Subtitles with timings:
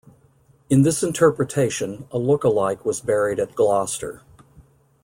[0.67, 4.23] In this interpretation, a look-alike was buried at Gloucester.